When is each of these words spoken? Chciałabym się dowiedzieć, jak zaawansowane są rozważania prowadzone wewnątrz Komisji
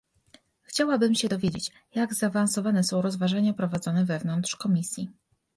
Chciałabym 0.61 1.15
się 1.15 1.29
dowiedzieć, 1.29 1.71
jak 1.95 2.13
zaawansowane 2.13 2.83
są 2.83 3.01
rozważania 3.01 3.53
prowadzone 3.53 4.05
wewnątrz 4.05 4.55
Komisji 4.55 5.11